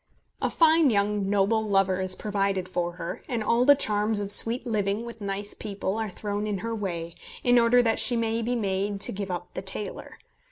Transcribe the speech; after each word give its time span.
A 0.41 0.49
fine 0.49 0.89
young 0.89 1.29
noble 1.29 1.63
lover 1.63 2.01
is 2.01 2.15
provided 2.15 2.67
for 2.67 2.93
her, 2.93 3.21
and 3.29 3.43
all 3.43 3.65
the 3.65 3.75
charms 3.75 4.19
of 4.19 4.31
sweet 4.31 4.65
living 4.65 5.05
with 5.05 5.21
nice 5.21 5.53
people 5.53 5.95
are 5.99 6.09
thrown 6.09 6.47
in 6.47 6.57
her 6.65 6.73
way, 6.73 7.13
in 7.43 7.59
order 7.59 7.83
that 7.83 7.99
she 7.99 8.15
may 8.17 8.41
be 8.41 8.55
made 8.55 8.99
to 9.01 9.11
give 9.11 9.29
up 9.29 9.53
the 9.53 9.61
tailor. 9.61 10.17